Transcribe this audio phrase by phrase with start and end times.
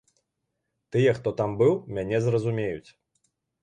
[0.95, 2.89] Тыя, хто там быў, мяне зразумеюць.